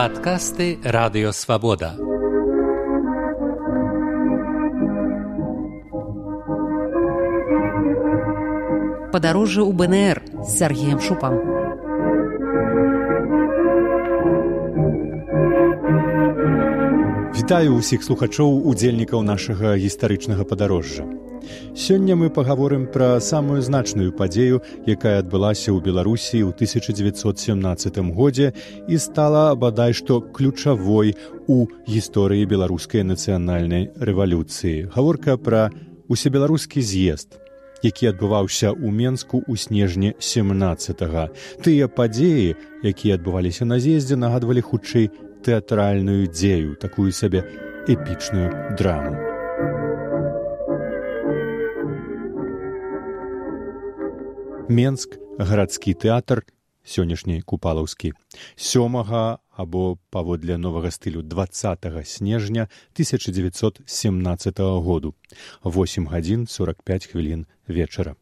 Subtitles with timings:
[0.00, 1.90] Падкасты радыёвабода.
[9.12, 11.36] Падарожжа ў БНР з Сергеем Шупам.
[17.36, 21.04] Вітаю ўсіх слухачоў удзельнікаў нашага гістарычнага падарожжа.
[21.74, 28.52] Сёння мы пагаворым пра самую значную падзею, якая адбылася ў Беларусі ў 1917 годзе
[28.88, 34.90] і стала бадай што ключавой у гісторыі беларускай нацыянальнай рэвалюцыі.
[34.94, 35.70] Гаворка пра
[36.10, 37.38] усебеларускі з'езд,
[37.82, 41.06] які адбываўся ў Менску ў снежні 17.
[41.06, 41.30] -го.
[41.62, 45.10] Тыя падзеі, якія адбываліся на з'ездзе, нагадвалі хутчэй
[45.44, 47.44] тэатральную дзею, такую сабе
[47.88, 49.29] эпічную драму.
[54.70, 56.44] Менск, гарадскі тэатр,
[56.86, 58.14] сённяшні купалаўскі,
[58.54, 61.46] сёмага або паводле новага стылю два
[62.06, 65.14] снежня 1917 году,
[65.64, 68.14] 8 гадзін 45 хвілін вечара.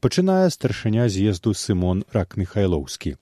[0.00, 3.20] Пачынае старшыня з'езду Сымон Ракміхайлоўскі.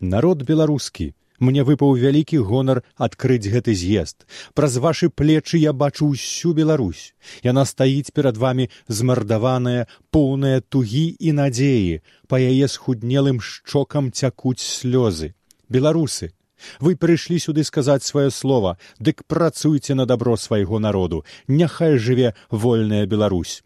[0.00, 4.24] Народ беларускі, Мне выпаў вялікі гонар адкрыць гэты з'езд.
[4.54, 7.12] Праз вашы плечы я бачу ўсю Беларусь.
[7.44, 15.34] Яна стаіць перад вамі змардаваная, поўная тугі і надзеі, па яе схуднелым шчокам цякуць слёзы.
[15.68, 16.32] Беларусы,
[16.80, 23.04] вы прыйшлі сюды сказаць сваё слова, дык працуйце на дабро свайго народу, няхай жыве вольная
[23.06, 23.62] Беларусь.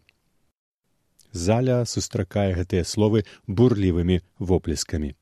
[1.31, 5.15] Заля сустракае гэтыя словы бурлівымі воплескамі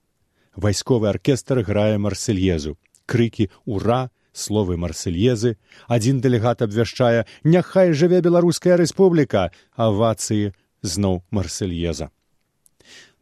[0.60, 2.78] вайсковы аркестр грае марсельезу.
[3.06, 4.12] Крыкі ура!
[4.34, 5.58] словы марсельезы.
[5.88, 9.50] Адзін дэлегат абвяшчае няхай жыве беларуская рэспубліка!
[9.76, 12.10] Авацыі зноў марсельеза.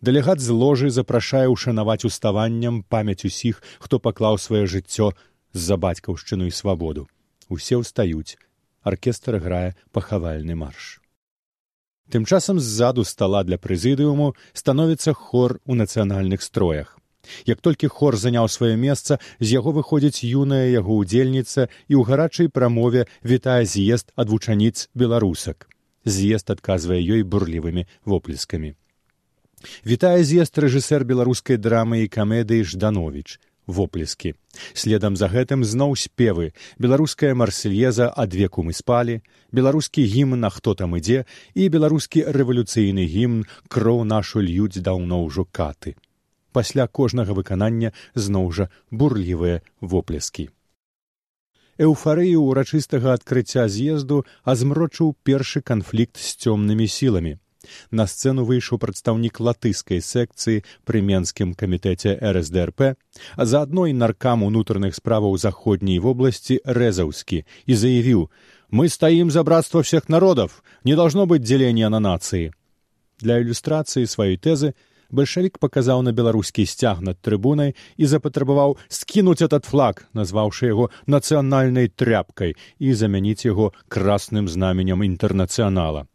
[0.01, 5.13] Дэлегат з ложы запрашае ўшанаваць уставаннем памяць усіх хто паклаў сваё жыццё
[5.57, 7.07] з-за бацькаўшчыну і свабоду.
[7.49, 8.37] Усе ўстаюць.
[8.83, 11.01] Аркестр грае пахавальны марш.
[12.13, 16.97] Тым часам ззаду стала для прэзідыуму становіцца хор у нацыянальных строях
[17.45, 22.47] Як толькі хор заняў сваё месца, з яго выходзіць юная яго ўдзельніца і ў гарачай
[22.47, 25.67] прамове вітае з'езд ад вучаніц беларусак.
[26.05, 28.75] З'езд адказвае ёй бурлівымі воплескамі.
[29.83, 34.33] Вітае з'езд рэжысэр беларускай драмы і камедыі жданович воплескі.
[34.73, 39.21] Следам за гэтым зноў спевы беларуская марсельеза ад веку мы спалі,
[39.51, 45.45] беларускі гімн на хто там ідзе і беларускі рэвалюцыйны гімн кроў нашу льюць даўно ўжо
[45.45, 45.97] каты
[46.57, 47.93] пасля кожнага выканання
[48.27, 50.49] зноў жа бурлівыя воплескі.
[51.77, 54.23] Эўфарыю ўрачыстага адкрыцця з'езду
[54.53, 57.37] азмрочыў першы канфлікт з цёмнымі сіламі.
[57.91, 62.95] На сцэну выйшаў прадстаўнік латыскай секцыі пры менскім камітэце РСДРП,
[63.35, 68.29] а заадно і наркам унутраных справаў заходняй вобласці рэзаўскі і заявіў:
[68.71, 72.51] мы стаім за братства всех народов, не должно быть деления на нацыі.
[73.19, 74.73] Для ілюстрацыі сваёй тэзы
[75.11, 81.87] бальшавік паказаў на беларускі сцяг над трыбунай і запатрабаваў скінуць этот флаг, назваўшы яго нацыянальнай
[81.87, 86.07] тряпкай і замяніць яго красным знаменем інтэрнацыянала.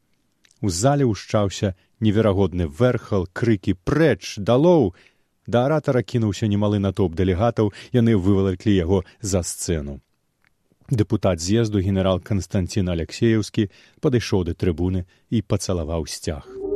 [0.61, 4.95] У зале ўшчаўся неверагодны верхал крыкі прэч далоў.
[5.47, 9.99] Да аратара кінуўся немалы натоп дэлегатаў яны вывалаклі яго за сцэну.
[10.91, 13.71] Дэпутат з'езду генерал канстанцін алексееўскі
[14.03, 16.72] падышоў да трыбуны і пацалаваў сцяг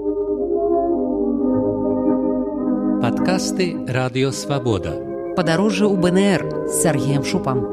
[3.16, 4.90] Падкасты радыёвабода.
[5.40, 7.64] Падарожжа ў БНР з Сергеем Шупам.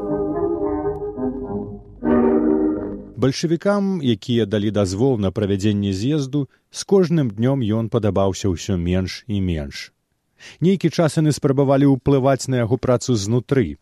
[3.19, 9.43] Бальшавікам, якія далі дазвол на правядзенне з'езду, з кожным днём ён падабаўся ўсё менш і
[9.43, 9.91] менш.
[10.63, 13.75] Нейкі час яны спрабавалі ўплываць на яго працу знутры.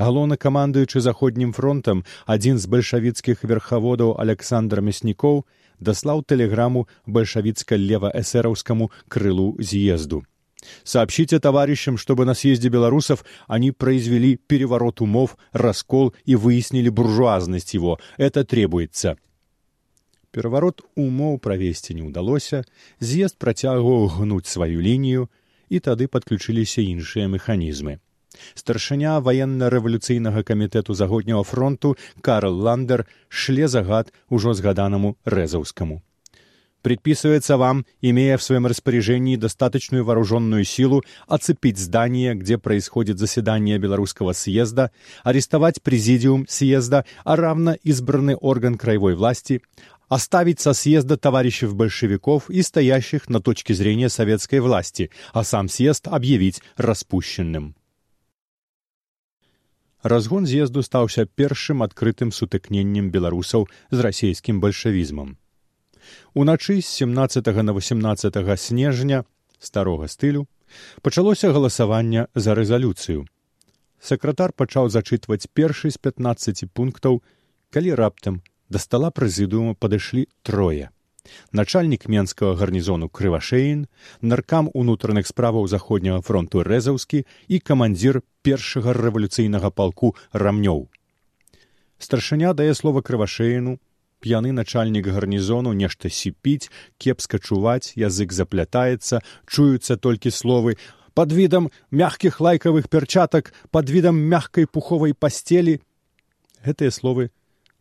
[0.00, 5.44] Галоўна камандуючы заходнім фронтам адзін з бальшавіцкіх верхаводаў Александр Мяснікоў
[5.76, 10.24] даслаў тэлеграму бальшавіцка-лева-эсэраўскаму крылу з'езду.
[10.84, 17.98] Сообщите товарищам, чтобы на съезде белорусов они произвели переворот умов, раскол и выяснили буржуазность его.
[18.16, 19.16] Это требуется.
[20.36, 22.64] Пераворот умоў правесці не ўдалося,
[23.00, 25.30] з'езд працягваў гнуць сваю лінію,
[25.72, 28.04] і тады падключыліся іншыя механізмы.
[28.52, 36.02] Старшыня ваенна-рэвалюцыйнага камітэту заходняга фронту Карл Ландер шле загад ужо згаданаму рэзаўскаму
[36.85, 44.33] предписывается вам, имея в своем распоряжении достаточную вооруженную силу, оцепить здание, где происходит заседание Белорусского
[44.33, 44.91] съезда,
[45.23, 49.61] арестовать президиум съезда, а равно избранный орган краевой власти,
[50.09, 56.07] оставить со съезда товарищев большевиков и стоящих на точке зрения советской власти, а сам съезд
[56.07, 57.75] объявить распущенным.
[60.03, 65.37] разгон з'езду стаўся першым адкрытым сутыкненнем беларусаў з расійскім бальшавізмам.
[66.34, 69.24] Уначы з 17 на 18 снежня
[69.58, 70.46] старога стылю
[71.02, 73.26] пачалося галасаванне за рэзалюцыю.
[74.00, 77.22] Сакратар пачаў зачытваць першы з 15 пунктаў,
[77.70, 80.90] калі раптам да стала прэзідыума падышлі трое.
[81.52, 83.86] Начальнік менскага гарнізону крывашеін,
[84.20, 90.86] наркам унутраных справаў заходняга фронту рэзаўскі і камандзір першага рэвалюцыйнага палку рамнёў.
[91.98, 93.78] Старшыня дае слова крывашеіну,
[94.20, 100.76] п'яны начальнік гарнізону нешта сіпіць, кепска чуваць, язык заплятаецца, чуюцца толькі словы
[101.14, 105.80] под видом мягкіх лайкавых перчатак, под видом мягкай пуховай пасцелі.
[106.64, 107.30] Гэтыя словы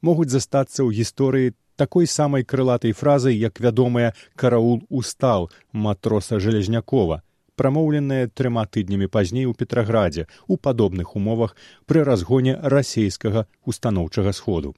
[0.01, 7.23] могуць застацца ў гісторыі такой самай крылатай фразай, як вядомая караул устал матроса жалезнякова,
[7.55, 11.55] прамоўленая трыма тыднямі пазней у петраградзе у падобных умовах
[11.85, 14.75] пры разгоне расейскага устаноўчага сходу.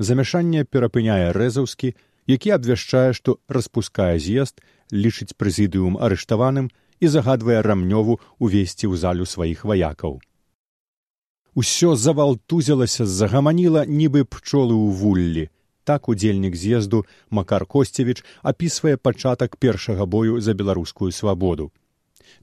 [0.00, 1.92] Замяшанне перапыняе рэзаўскі,
[2.32, 6.70] які абвяшчае, што распускае з'езд, лічыць прэзідыум арыштаваным
[7.04, 10.20] і загадвае рамнёву увесці ў залю сваіх ваякаў.
[11.54, 15.44] Усё завалтузілася, загаманіла нібы пчолы ў вуллі.
[15.84, 21.72] Так удзельнік з'езду Макар Косцевіч апісвае пачатак першага бою за беларускую свабоду.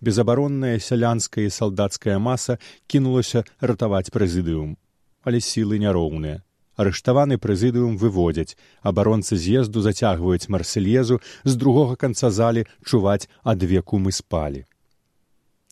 [0.02, 4.76] Безабаронная сялянская і салдацкая маса кінулася ратаваць прэзідыум,
[5.24, 6.44] але сілы няроўныя.
[6.78, 14.66] Арыштаваны прэзідыум выводзяць, абаронцы з'езду зацягваюць марсельезу з другога канца залі чуваць адвеку мы спалі.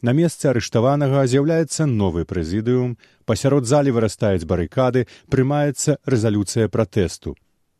[0.01, 7.37] На месцы арыштаванага з'яўляецца новы прэзідыум, пасярод залі вырастаюць барыкады, прымаецца рэзалюцыя пратэсту.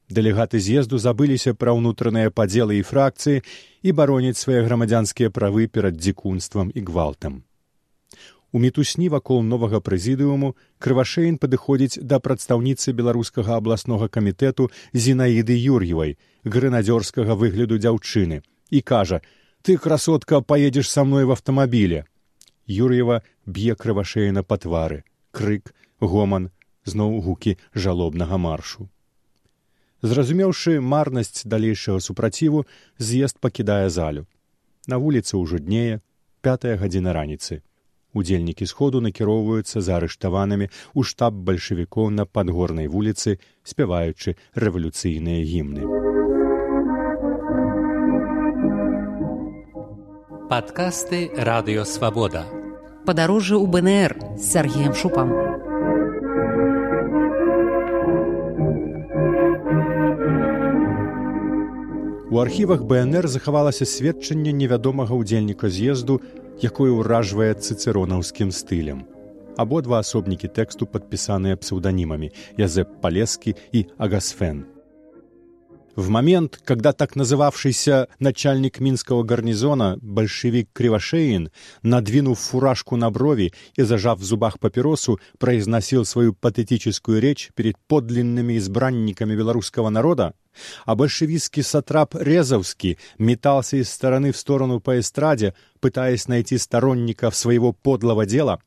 [0.09, 3.41] Дэлегаты з'езду забыліся пра ўнутраныя падзелы і фракцыі
[3.81, 7.41] і бароняць свае грамадзянскія правы перад дзікунствам і гвалтам.
[8.55, 10.49] У мітусні вакол новага прэзідыуму
[10.83, 14.67] крывашэін падыходзіць да прадстаўніцы беларускага абласнога камітэту
[15.05, 16.15] зінаіды юр'евай,
[16.45, 18.37] грэнадзёрскага выгляду дзяўчыны
[18.71, 19.19] і кажа:
[19.61, 22.05] ты красотка поедешь со мной в автомобиле
[22.77, 25.03] юр'ева б'е крывашея на па твары.
[25.35, 26.47] Крык гоман
[26.87, 28.87] зноў гукі жалобнага маршу.
[29.99, 32.65] Зразумеўшы марнасць далейшага супраціву
[32.99, 34.27] з'езд пакідае залю.
[34.87, 35.99] На вуліцы ўжо днее
[36.39, 37.65] пятая гадзіна раніцы
[38.15, 45.85] удзельнікі сходу накіроўваюцца за арыштаванымі ў штаб бальшавікоў на падгорнай вуліцы спяваючы рэвалюцыйныя гімны
[50.45, 52.45] Падкасты радыёвабода.
[53.05, 55.33] Падарожжа ў БНР з Сергеем Шупам.
[62.29, 66.21] У архівах БНР захавалася сведчанне невядомага ўдзельніка з'езду,
[66.61, 69.03] якое ўражвае цыцэронаўскім стылем.
[69.57, 74.74] Абодва асобнікі тэксту падпісаныя псеўданімамі Язэп Палескі і Агасфен.
[75.95, 81.51] В момент, когда так называвшийся начальник Минского гарнизона, большевик Кривошеин,
[81.83, 88.57] надвинув фуражку на брови и зажав в зубах папиросу, произносил свою патетическую речь перед подлинными
[88.57, 90.33] избранниками белорусского народа,
[90.85, 97.71] а большевистский сатрап Резовский метался из стороны в сторону по эстраде, пытаясь найти сторонников своего
[97.71, 98.59] подлого дела,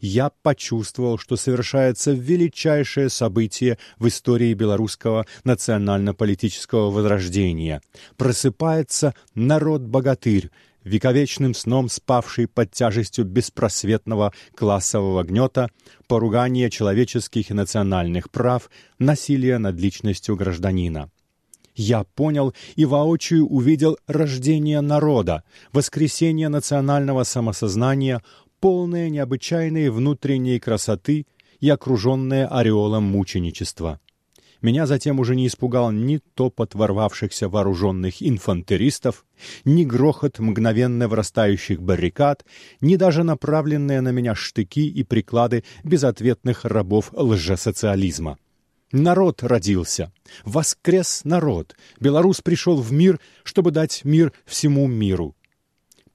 [0.00, 7.80] я почувствовал, что совершается величайшее событие в истории белорусского национально-политического возрождения.
[8.16, 10.50] Просыпается народ-богатырь,
[10.84, 15.70] вековечным сном спавший под тяжестью беспросветного классового гнета,
[16.06, 21.10] поругания человеческих и национальных прав, насилия над личностью гражданина
[21.76, 28.22] я понял и воочию увидел рождение народа, воскресение национального самосознания,
[28.60, 31.26] полное необычайной внутренней красоты
[31.60, 34.00] и окруженное ореолом мученичества.
[34.62, 39.24] Меня затем уже не испугал ни топот ворвавшихся вооруженных инфантеристов,
[39.64, 42.44] ни грохот мгновенно врастающих баррикад,
[42.80, 48.38] ни даже направленные на меня штыки и приклады безответных рабов лжесоциализма.
[48.92, 50.12] Народ родился,
[50.44, 51.76] воскрес народ.
[52.00, 55.34] Белорус пришел в мир, чтобы дать мир всему миру.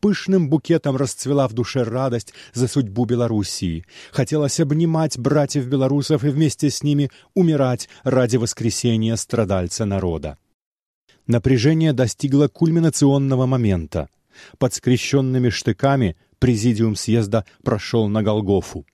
[0.02, 3.86] Пышным букетом расцвела в душе радость за судьбу Белоруссии.
[4.12, 10.40] Хотелось обнимать братьев-белорусов и вместе с ними умирать ради воскресения страдальца народа.
[11.28, 14.10] Напряжение достигло кульминационного момента.
[14.58, 18.88] Под скрещенными штыками президиум съезда прошел на Голгофу.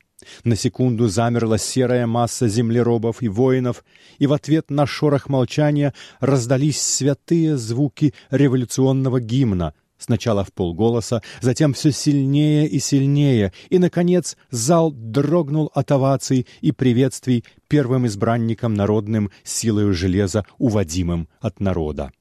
[0.43, 3.85] На секунду замерла серая масса землеробов и воинов,
[4.17, 11.73] и в ответ на шорох молчания раздались святые звуки революционного гимна, Сначала в полголоса, затем
[11.73, 19.31] все сильнее и сильнее, и, наконец, зал дрогнул от оваций и приветствий первым избранником народным
[19.43, 22.11] силою железа, уводимым от народа.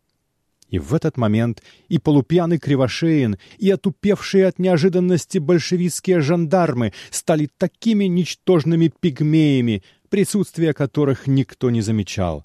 [0.68, 8.06] И в этот момент и полупьяный Кривошеин, и отупевшие от неожиданности большевистские жандармы стали такими
[8.06, 12.44] ничтожными пигмеями, присутствие которых никто не замечал.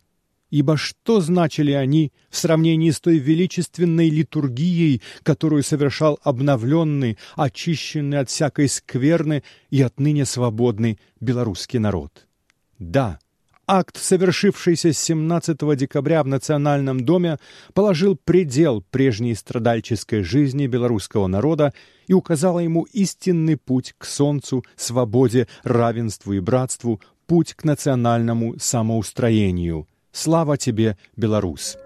[0.51, 8.29] Ибо что значили они в сравнении с той величественной литургией, которую совершал обновленный, очищенный от
[8.29, 12.27] всякой скверны и отныне свободный белорусский народ?
[12.79, 13.19] Да,
[13.65, 17.37] акт, совершившийся 17 декабря в Национальном доме,
[17.73, 21.73] положил предел прежней страдальческой жизни белорусского народа
[22.07, 29.87] и указал ему истинный путь к солнцу, свободе, равенству и братству, путь к национальному самоустроению.
[30.11, 31.77] Слава тебе, Беларус!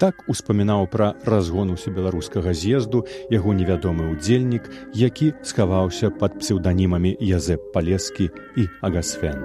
[0.00, 8.30] Так успамінаў пра разгон усебеларускага з'езду яго невядомы ўдзельнік, які схаваўся пад псеўданімамі Язэп Палескі
[8.56, 9.44] і Агасфен.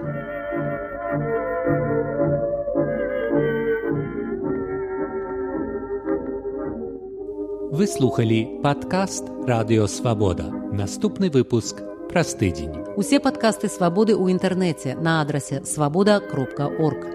[7.75, 10.47] Вы слухали падкаст радыёвабода.
[10.71, 12.95] Наступны выпуск праз тыдзень.
[12.95, 17.14] Усе падкасты свабоды ў інтэрнэце на адрасе свабода кропка орг.